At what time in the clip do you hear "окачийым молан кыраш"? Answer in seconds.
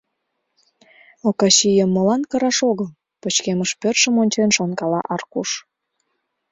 1.27-2.57